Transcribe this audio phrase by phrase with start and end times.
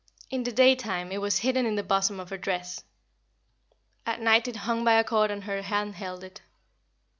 [0.31, 2.83] In the daytime it was hidden in the bosom of her dress;
[4.03, 6.41] at night it hung by a cord and her hand held it.